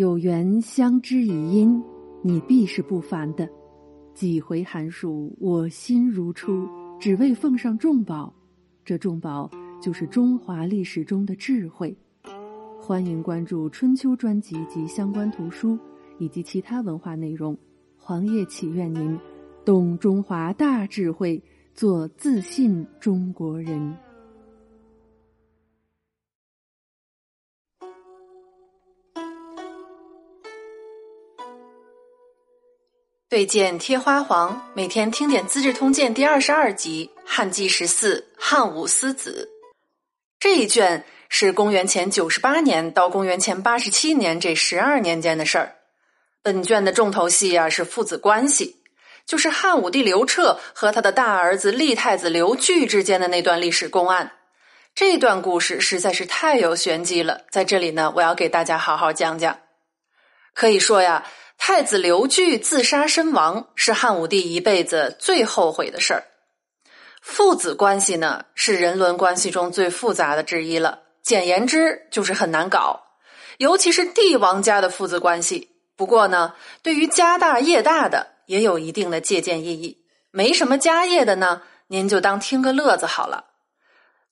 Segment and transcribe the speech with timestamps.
[0.00, 1.78] 有缘相知以因，
[2.22, 3.46] 你必是不凡的。
[4.14, 6.66] 几回寒暑，我心如初，
[6.98, 8.32] 只为奉上重宝。
[8.82, 11.94] 这重宝就是中华历史中的智慧。
[12.80, 15.78] 欢迎关注春秋专辑及相关图书，
[16.16, 17.54] 以及其他文化内容。
[17.98, 19.18] 黄叶祈愿您
[19.66, 21.42] 懂中华大智慧，
[21.74, 23.94] 做自信中国人。
[33.30, 39.48] 对剑贴花黄，每天听点《资治通鉴》第二十二集《汉纪十四汉武思子》
[40.40, 45.76] 这一卷是公元前九十八年到公元前八十七年这十二年间的事儿。
[46.42, 48.82] 本卷的重头戏啊是父子关系，
[49.24, 54.32] 就是汉武帝刘彻和他的大儿子立太子刘据之间的那段历史公案。
[54.92, 59.56] 这段故事实在是太有玄机了，在这里呢，我要给大家好好讲讲。
[60.52, 61.24] 可以说呀。
[61.62, 66.24] 太子刘据自杀身亡，是汉武帝一辈子最后悔的事儿。
[67.20, 71.02] 父子关系呢，是人伦关系中最复杂的之一了。
[71.22, 73.02] 简言之，就是很难搞，
[73.58, 75.68] 尤其是帝王家的父子关系。
[75.96, 79.98] 不过呢，对于家大业大的，也有一定的借鉴意义。
[80.30, 83.44] 没什么家业的呢，您就当听个乐子好了。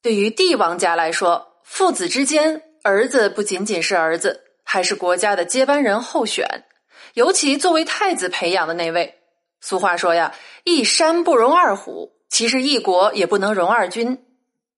[0.00, 6.64] 对于帝王家来说，父子之间，儿子不仅仅是儿子，还是国家的接班人候选。
[7.14, 9.16] 尤其作为太子培养的那位，
[9.60, 14.24] 俗话说呀，一山不容二虎，其实一国也不能容二君。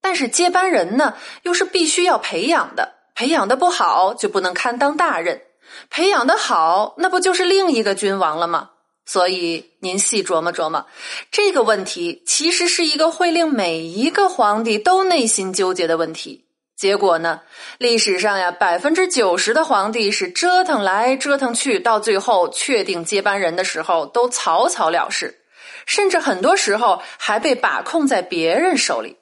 [0.00, 5.42] 但是接班人呢，又是必须要培养的，培养的不好就不能堪当大任，
[5.90, 8.70] 培养的好，那不就是另一个君王了吗？
[9.04, 10.86] 所以您细琢磨琢磨，
[11.32, 16.44] 这个问题其实是一个会令每一个皇帝都内心纠结的问题。
[16.80, 17.42] 结果呢？
[17.76, 25.42] 历史上呀，百分之九十的皇帝是折腾来折腾去，到最后确定接班人的时候都草草了事，
[25.84, 29.18] 甚至很多时候还被把控在别人手里。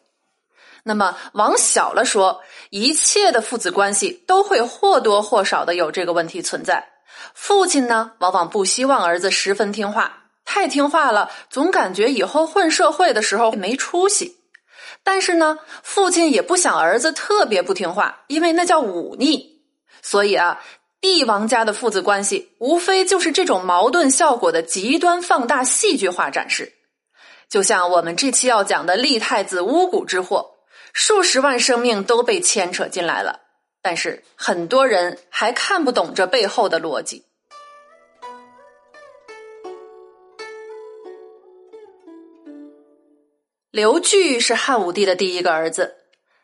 [0.85, 6.87] 那么往小了说，一切的父子关系都会或多或少的有这个问题存在。
[7.35, 14.38] 父亲呢，往往不希望儿子十分听话，太听话了，总感觉以后混社会的时候没出息。
[15.03, 19.63] 但是呢，父亲也不想儿子特别不听话，因为那叫忤逆。
[20.03, 20.61] 所以啊，
[21.01, 26.73] 帝王家的父子关系无非就是这种矛盾效果的极端放大、戏剧化展示。
[27.49, 30.51] 就像我们这期要讲的立太子巫蛊之祸，
[30.93, 33.41] 数十万生命都被牵扯进来了，
[33.81, 37.25] 但是很多人还看不懂这背后的逻辑。
[43.79, 45.99] 刘据是汉武帝的第一个儿子，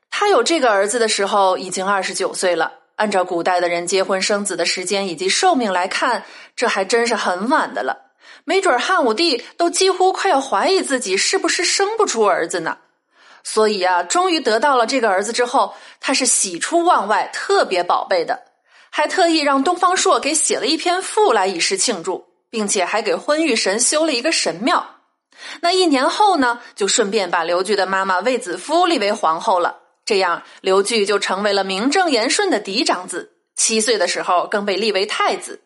[0.09, 2.75] 他有这个儿子的时候已经二十九岁了。
[2.95, 6.23] 按照古代的人结婚生子的时间以及寿命来看，
[6.55, 8.13] 这还真是很晚的了。
[8.45, 12.79] 没准汉武帝都几乎快要怀疑自己是不是生不出儿子呢。
[13.43, 18.45] 所以啊，终于得到了这个儿子之后，他是喜出望外，特别宝贝的，
[18.91, 24.94] 还特意让东方朔给写了一篇赋来以示庆祝，并且还给婚育神修了一个神庙。
[25.61, 29.81] 那一年后呢，就顺便把刘据的妈妈卫子夫立为皇后了。
[30.05, 33.33] 这样，刘据就成为了名正言顺的嫡长子。
[33.57, 35.63] 七岁的时候，更被立为太子。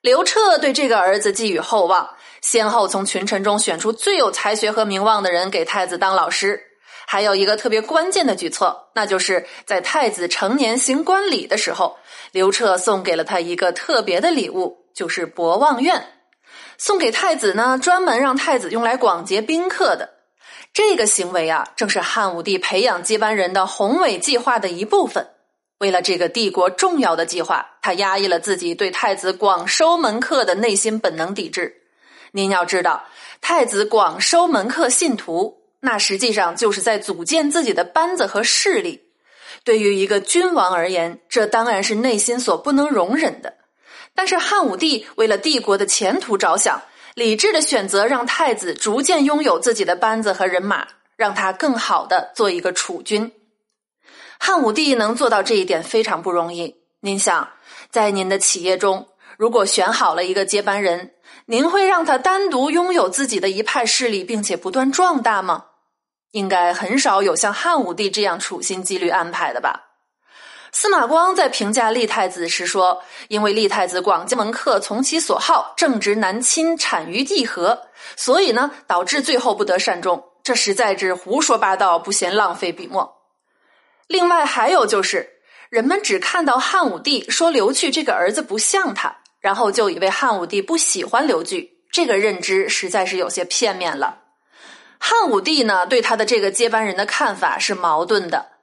[0.00, 2.08] 刘彻对这个儿子寄予厚望，
[2.40, 6.62] 先后从群臣中选出最有才学和名望的人给太子当老师。
[7.06, 11.96] 还有一个特别关键的举措，那就是在太子成年行冠礼的时候，
[12.32, 16.17] 刘彻送给了他一个特别的礼物，就是博望院。
[16.78, 20.10] 送给太子呢，专门让太子用来广结宾客的
[20.72, 25.28] 这个行为啊，正是汉武帝培养接班人的宏伟计划的一部分。
[25.78, 31.82] 为了这个帝国重要的计划，他压抑了自己对太子广收门客的内心本能抵制。
[32.32, 33.04] 您要知道，
[33.40, 39.02] 太子广收门客信徒，那实际上就是在组建自己的班子和势力。
[39.64, 43.54] 对于一个君王而言，这当然是内心所不能容忍的。
[44.14, 46.80] 但是汉武帝为了帝国的前途着想，
[47.14, 53.32] 理智的选择让太子逐渐拥有自己的班子和人马，让他更好的做一个储君。
[54.38, 56.76] 汉武帝能做到这一点非常不容易。
[57.00, 57.48] 您想，
[57.90, 61.12] 在您的企业中，如果选好了一个接班人，
[61.46, 65.64] 您会让他单独拥有自己的一派势力，并且不断壮大吗？
[66.32, 69.87] 应该很少有像汉武帝这样处心积虑安排的吧。
[70.70, 77.86] 司马光在评价立太子时说：“因为立太子广结门客，从其所好，正直难亲，产于地和，
[78.16, 80.22] 所以呢，导致最后不得善终。
[80.42, 83.16] 这实在是胡说八道，不嫌浪费笔墨。
[84.06, 85.28] 另外还有就是，
[85.70, 91.78] 人们只看到汉武帝说刘据这个儿子不像他，然后就以为汉武帝不喜欢刘据。
[91.90, 94.18] 这个认知实在是有些片面了。
[94.98, 98.57] 汉武帝呢，对他的这个接班人的看法是矛盾的。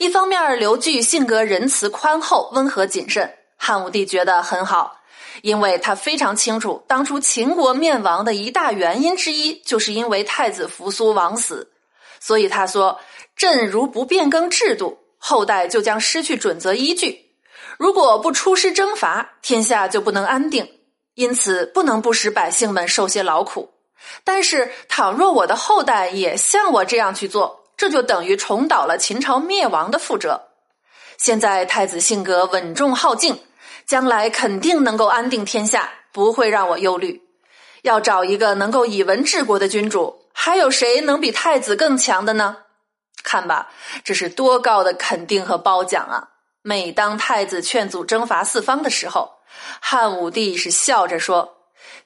[0.00, 4.96] 一方面，刘据性格仁慈宽厚、温和谨慎，汉武帝觉得很好，
[5.42, 11.70] 因为他非常清楚，当初秦国灭亡的一大原因之一，就是因为太子扶苏枉死。
[12.18, 12.98] 所以他说
[13.36, 17.10] ：“朕如不变更制度，后代就将失去准则依据；
[17.76, 20.66] 如果不出师征伐，天下就不能安定。
[21.14, 23.68] 因此，不能不使百姓们受些劳苦。”
[24.24, 30.38] 但是，倘若我的后代也像我这样去做，这就等于重蹈了秦朝灭亡的覆辙。
[31.16, 33.40] 现在太子性格稳重好静，
[33.86, 37.22] 将来肯定能够安定天下，不会让我忧虑。
[37.80, 42.58] 要找一个能够以文治国的君主，还有谁能比太子更强的呢？
[43.22, 43.70] 看吧，
[44.04, 46.28] 这是多高的肯定和褒奖啊！
[46.60, 49.36] 每当太子劝阻征伐四方的时候，
[49.80, 51.56] 汉武帝是笑着说。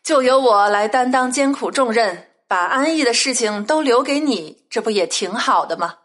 [0.05, 5.97] 就由我来担当艰苦重任，把安逸的事情都留给你，这不也挺好的吗？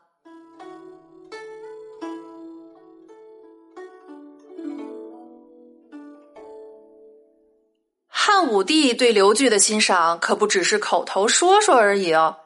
[8.07, 12.37] 汉武帝对刘据的欣赏可不只是口头说说而已哦，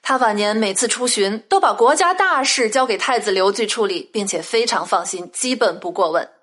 [0.00, 6.39] 他晚年每次出巡都把国家大事交给太子刘据处理，并且非常放心，基本不过问。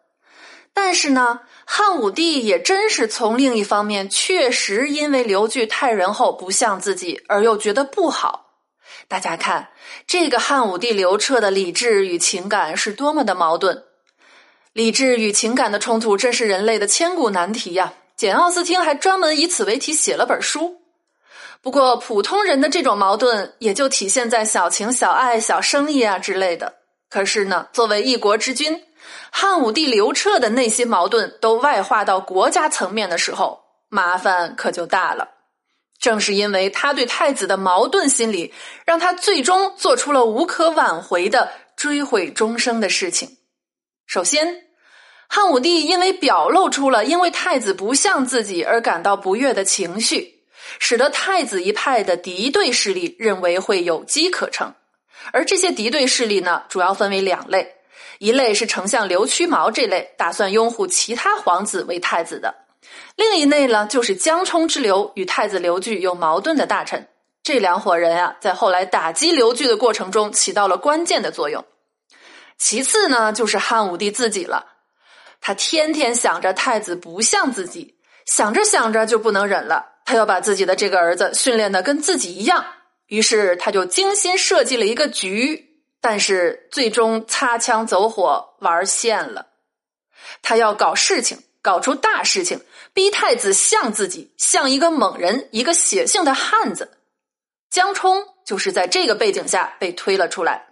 [0.80, 1.40] 但是呢？
[1.66, 8.52] 汉武帝也真是从另一方面，确实因为刘据太仁厚不像自己，而又觉得不好。
[9.08, 9.70] 大家看，
[10.06, 13.86] 这个汉武帝刘彻的理智与情感是多么的矛盾。
[14.72, 17.96] 理智与情感的冲突，真是人类的千古难题呀！
[18.16, 20.80] 简·奥斯汀还专门以此为题写了本书。
[21.64, 26.76] 不过，普通人的这种矛盾，也就体现在小情小爱、小生意啊之类的。
[27.10, 28.84] 可是呢，作为一国之君。
[29.31, 35.30] 汉武帝刘彻的内心矛盾都外化到国家层面的时候，麻烦可就大了。
[36.00, 38.54] 正是因为他对太子的矛盾心理，
[38.86, 43.38] 让他最终做出了无可挽回的追悔终生的事情。
[44.06, 44.65] 首先，
[45.27, 50.44] 汉武帝因为表露出了因为太子不像自己而感到不悦的情绪，
[50.80, 54.74] 使得太子一派的敌对势力认为会有机可乘。
[55.33, 57.77] 而这些敌对势力呢，主要分为两类。
[58.19, 62.56] 一类是丞相刘屈毛这类打算拥护其他皇子为太子的，
[63.16, 67.08] 另一类呢就是江充之流与太子刘据有矛盾的大臣。
[67.44, 71.64] 这两伙人啊，在后来打击刘据的过程中起到了关键的作用。
[72.58, 74.66] 其次呢，就是汉武帝自己了，
[75.40, 82.66] 他天天想着太子不像自己，想着想着就不能忍了，他要把自己的这个儿子训练的跟自己一样，
[83.06, 85.67] 于是他就精心设计了一个局。
[86.09, 89.48] 但是最终擦枪走火玩线了，
[90.42, 92.62] 他要搞事情，搞出大事情，
[92.94, 96.98] 逼太子像自己，像一个猛人，一个血性的汉子。
[97.69, 100.68] 江冲就是在这个背景下被推了出来。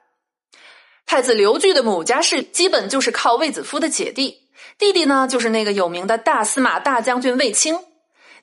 [1.06, 4.48] 太子刘据的母家是基本就是靠卫子夫的姐弟，
[4.78, 7.78] 弟弟呢就是那个有名的大司马大将军卫青，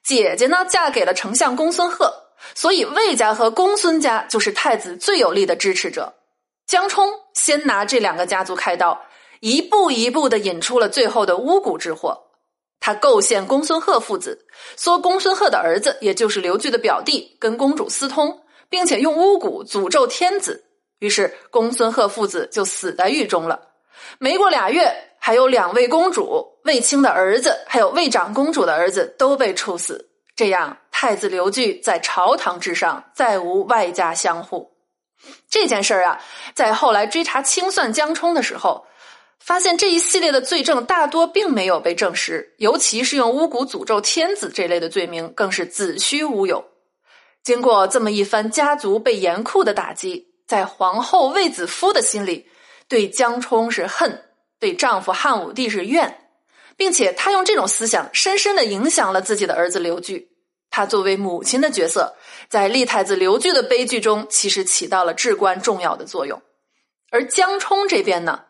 [0.02, 2.12] 姐姐呢嫁给了丞相公孙贺，
[2.54, 6.12] 所以卫家和公孙家就是太子最有力的支持者。
[6.66, 9.00] 江冲先拿这两个家族开刀，
[9.40, 12.18] 一步一步的引出了最后的巫蛊之祸。
[12.80, 20.64] 他构陷公孙贺父子，说公孙贺的儿子，也就是刘据的表弟，跟公主私通，并且用巫蛊诅咒天子。
[20.98, 23.60] 于是公孙贺父子就死在狱中了。
[24.18, 30.08] 没过俩月，还有两位公主，卫青的儿子，还有卫长公主的儿子都被处死。
[30.34, 34.71] 这样，太子刘据在朝堂之上再无外家相护。
[35.48, 36.20] 这件事儿啊，
[36.54, 38.86] 在后来追查清算江充的时候，
[39.38, 46.64] 发现这一系列的罪证大多并没有被证实，尤其是用巫蛊诅咒天子这类的罪名，更是子虚乌有。
[47.42, 52.48] 经过这么一番家族被严酷的打击，在皇后卫子夫的心里，
[52.88, 54.24] 对江充是恨，
[54.58, 56.28] 对丈夫汉武帝是怨，
[56.76, 60.31] 并且她用这种思想深深的影响了自己的儿子刘据。
[60.72, 62.16] 他作为母亲的角色，
[62.48, 66.40] 在立太子刘据的悲剧中，其实起到了至关重要的作用。
[67.10, 68.44] 而江充这边呢，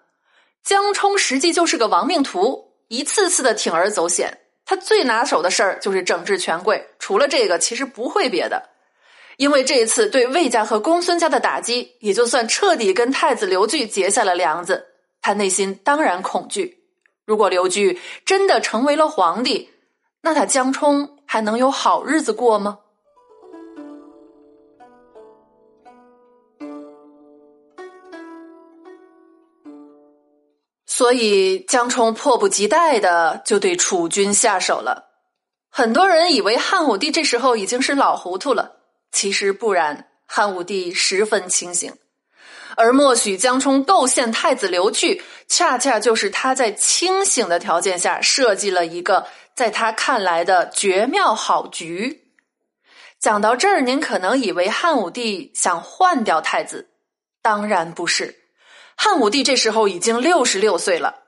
[0.63, 4.39] 江充实际就是个亡命徒，一次次的铤而走险。
[4.65, 8.71] 他最拿手的事儿就是整治权贵，除了这个，其实不会别的。
[9.37, 14.87] 因为这一次对魏家和公孙家的打击，也就算彻底跟太子刘据结下了梁子。
[15.21, 16.85] 他内心当然恐惧，
[17.27, 19.69] 如果刘据真的成为了皇帝，
[20.21, 21.12] 那他江充。
[21.33, 22.81] 还能有好日子过吗？
[30.85, 35.09] 所以江充迫不及待的就对楚军下手了。
[35.71, 38.77] 很多人以为汉武帝这时候已经是老糊涂了，
[39.11, 41.95] 其实不然，汉武帝十分清醒。
[42.77, 52.33] 而默许江充构陷太子刘据，恰恰就是他在清醒的条件下设计了一个在他看来的绝妙好局。
[53.19, 56.89] 讲到这儿，您可能以为汉武帝想换掉太子，
[57.41, 58.37] 当然不是。
[58.97, 61.21] 汉武帝这时候已经六十六岁了。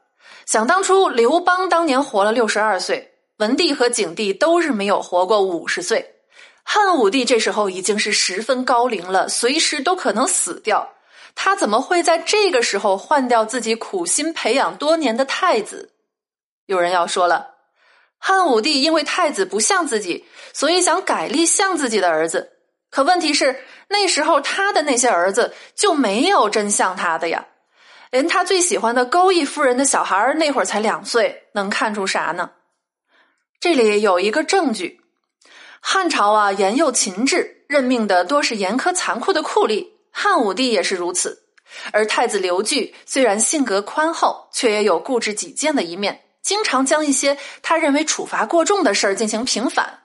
[0.47, 6.16] 想当初，刘邦当年活了六十二岁，文帝和景帝都是没有活过五十岁。
[6.62, 10.93] 汉武帝这时候已经是十分高龄了，随时都可能死掉。
[11.35, 15.93] 他怎么会在这个时候换掉自己苦心培养多年的太子？
[16.66, 17.53] 有人要说了，
[18.26, 22.52] 汉武帝因为太子不像自己，所以想改立像自己的儿子。
[22.88, 27.45] 可问题是，那时候他的那些儿子就没有真像他的呀，
[28.11, 32.52] 连他最喜欢的钩弋夫人的小孩那会儿才两岁，能看出啥呢？
[33.61, 35.02] 这里有一个证据：
[35.81, 39.88] 汉朝啊，严幼秦制，任命的多是严苛残酷的酷吏。
[40.11, 41.43] 汉武帝也是如此，
[41.93, 50.01] 而太子刘据虽然性格宽厚，却也有固执己见的一面，经常将一些他认为处罚过重的事儿进行平反。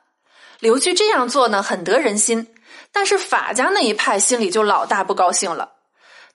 [0.60, 2.48] 刘据这样做呢，很得人心，
[2.92, 5.74] 但是法家那一派心里就老大不高兴了。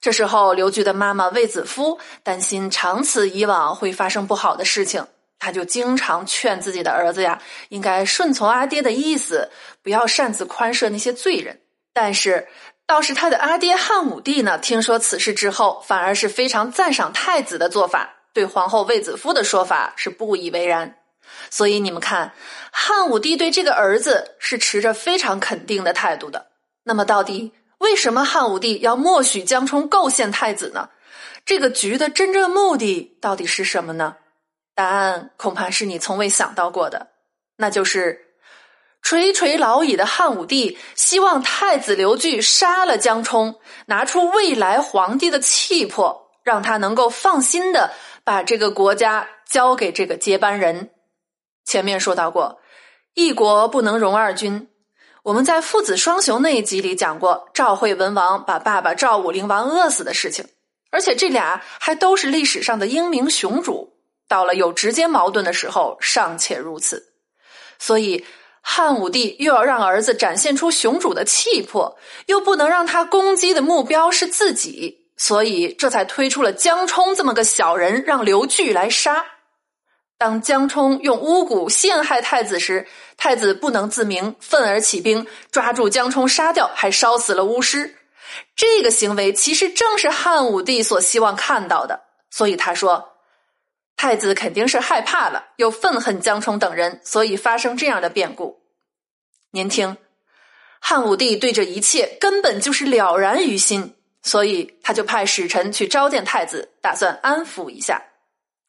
[0.00, 5.06] 这时候，刘据的妈妈卫子夫担心长此以往会发生不好的事情，
[5.40, 9.50] 他就经常劝自己的儿子呀，应该顺从阿爹的意思，
[9.82, 11.60] 不要擅自宽赦那些罪人。
[11.92, 12.46] 但是。
[12.86, 20.98] 倒是他的阿爹汉武帝呢，听说此事之后，反而是非常赞赏太子的做法，对皇后卫子夫的说法是不以为然。
[21.48, 22.34] 所以你们看，
[22.70, 26.48] 汉武帝对这个儿子是持着非常肯定的态度的。
[26.82, 30.90] 那么，到底为什么汉武帝要默许江充构陷太子呢？
[31.46, 34.16] 这个局的真正目的到底是什么呢？
[34.74, 37.08] 答案恐怕是你从未想到过的，
[37.56, 38.20] 那就是。
[39.06, 47.92] 垂垂老矣的汉武帝希望太子刘据杀了江充，拿出未来皇帝的气魄，让他能够放心的
[48.24, 50.90] 把这个国家交给这个接班人。
[51.64, 52.60] 前面说到过，
[53.14, 54.68] 一国不能容二君。
[55.22, 60.46] 我们在父子双雄那一集里讲过，赵惠文王把爸爸赵武灵王饿死的事情，
[60.90, 63.94] 而且这俩还都是历史上的英明雄主。
[64.26, 67.14] 到了有直接矛盾的时候，尚且如此，
[67.78, 68.24] 所以。
[68.66, 79.24] 汉武帝又要让儿子展现出雄主的气魄，又不能让他攻击的目标是自己，所以这才推出了江充这么个小人，让刘据来杀。
[80.16, 87.96] 当江充用巫蛊陷害太子时，太子不能自明，愤而起兵抓住江充杀掉，还烧死了巫师。
[88.56, 93.10] 这个行为其实正是汉武帝所希望看到的，所以他说。
[93.96, 98.60] 太子肯定是害怕了，又愤恨江充等人，所以发生这样的变故。
[99.52, 99.96] 您听，
[100.80, 103.94] 汉武帝对这一切根本就是了然于心，
[104.24, 108.02] 所以他就派使臣去召见太子，打算安抚一下。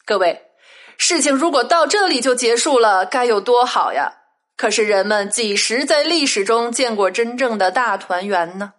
[0.05, 0.51] 各位，
[0.97, 4.11] 事情如果到这里就结束了，该有多好呀！
[4.57, 8.73] 可是人们几时在历史中见过真正的大团圆呢？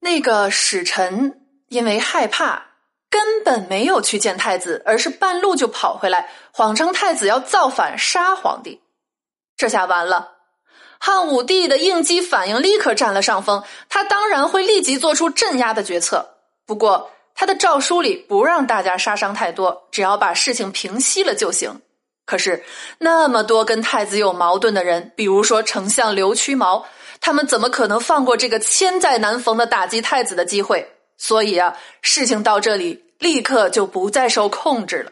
[0.00, 2.66] 那个使臣因为害怕，
[3.08, 8.82] 根本没有去见太子，而是半路就跑回来，谎称太子要造反杀皇帝。
[9.56, 10.38] 这下完了，
[11.04, 16.36] 汉武帝的应激反应立刻占了上风，他当然会立即做出镇压的决策。
[16.64, 21.80] 不过他的诏书里不让大家杀伤太多，只要把事情平息了就行。
[22.24, 22.62] 可是
[22.98, 26.86] 那么多跟太子有矛盾的人，比如说丞相刘屈毛。
[27.20, 30.88] 他们怎么可能放过这个千载难逢的打击太子的机会？
[31.18, 35.10] 所以啊，事情到这里立刻就不再受控制了。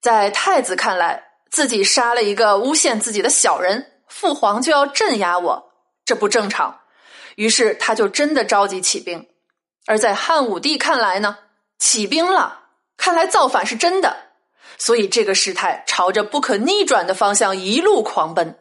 [0.00, 5.72] 在太子看来，自己杀了一个诬陷自己的小人，父皇就要镇压我，
[6.04, 6.80] 这不正常。
[7.36, 9.26] 于是他就真的召集起兵。
[9.86, 11.38] 而在汉武帝看来呢，
[11.78, 12.64] 起兵了，
[12.98, 14.14] 看来造反是真的，
[14.76, 18.58] 所以这个事态朝着不可逆转的方向一路狂奔。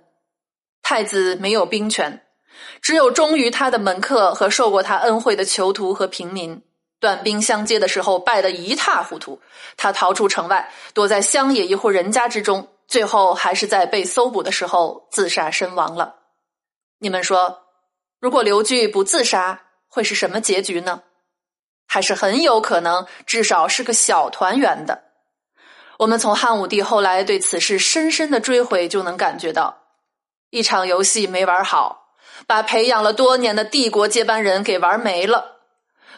[0.81, 2.23] 太子没有兵权。
[2.81, 6.61] 只有忠于他的门客和受过他恩惠的囚徒和平民，
[6.99, 9.41] 短兵相接的时候败得一塌糊涂。
[9.75, 16.15] 他逃出城外，躲在乡野一户人家之中，最后还是在被搜捕的时候自杀身亡了。
[16.97, 17.67] 你们说，
[18.19, 21.03] 如果刘据不自杀，会是什么结局呢？
[21.87, 25.03] 还是很有可能，至少是个小团圆的。
[25.99, 29.83] 我们从汉武帝后来对此事深深的追悔，就能感觉到，
[30.49, 32.07] 一场游戏没玩好。
[32.47, 35.57] 把培养了多年的帝国接班人给玩没了。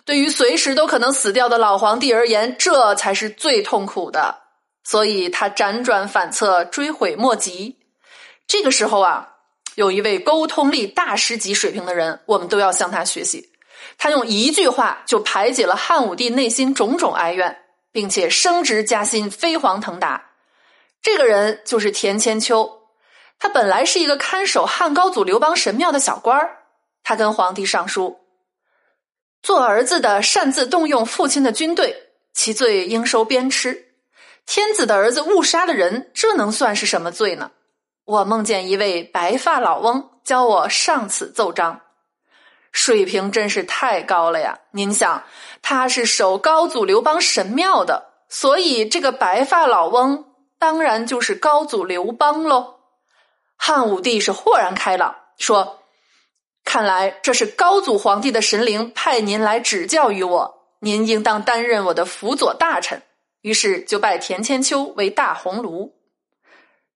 [0.06, 4.51] 对于随时都可能死掉的老皇帝而言，这才是最痛苦的。
[4.84, 7.78] 所以他辗转反侧，追悔莫及。
[8.48, 9.36] 这个时候啊，
[9.76, 13.52] 有一位沟通力大师级水平的人，我们都要向他学习。
[13.98, 20.30] 他用一句话就排解了汉武帝内心种种哀怨，并且升职加薪，飞黄腾达。
[21.02, 22.82] 这个人就是田千秋。
[23.40, 26.58] 他本来是一个看守汉高祖刘邦神庙的小官儿。
[27.04, 28.20] 他跟皇帝上书。
[29.42, 33.76] 做儿子的擅自动用父亲的军队，其罪应收鞭笞。
[34.46, 37.52] 天子的儿子误杀了人，这能算是什么罪呢？
[38.04, 41.82] 我梦见一位白发老翁教我上此奏章，
[42.72, 44.60] 水平真是太高了呀！
[44.72, 45.24] 您想，
[45.62, 50.26] 他是守高祖刘邦神庙的，所以这个白发老翁
[50.60, 52.80] 当然就是高祖刘邦喽。
[53.56, 55.78] 汉武帝是豁然开朗，说。
[56.64, 63.02] 看来这是高祖皇帝的神灵派您来指教于我，您应当担任我的辅佐大臣。
[63.42, 65.92] 于是就拜田千秋为大鸿胪。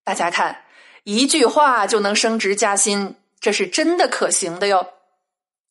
[0.04, 0.64] 大家看，
[1.04, 4.88] 一句话就能升职加薪，这是真的可行的哟。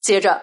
[0.00, 0.42] 接着，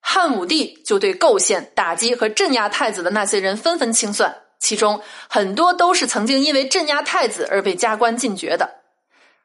[0.00, 8.76] 汉武帝就对构陷、打击和镇压太子的那些人纷纷清算，其中很多都是曾经因为镇压太子而被加官进爵的。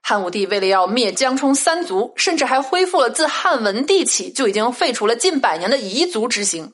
[0.01, 6.73] 汉武帝为了要灭江充三族，甚至还恢复了自汉文帝起就已经废除了近百年的彝族之刑。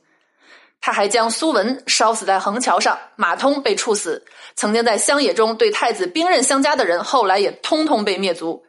[0.81, 4.25] 他还将苏文烧死在横桥上，马通被处死。
[4.55, 8.63] 曾经在乡野中对太子兵刃相加的人，后来也通通被灭族。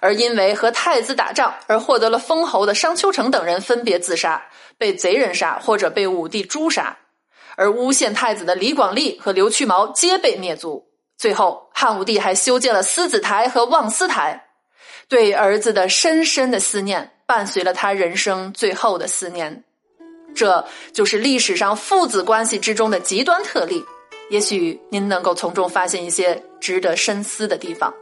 [0.00, 4.46] 而因为和太子打仗而获得了封侯的商丘成等人，分别自杀，
[4.78, 6.96] 被贼人杀，或者被武帝诛杀。
[7.56, 10.86] 而诬陷太子的李广利和刘屈毛皆被灭族。
[11.16, 14.44] 最后，汉武帝还修建了思子台和望思台，
[15.08, 19.64] 对儿子的深深的思念伴随了他人生最后的四年。
[20.36, 23.82] 这就是历史上父子关系之中的极端特例。
[24.28, 27.92] 也许您能够从中发现一些值得深思的地方。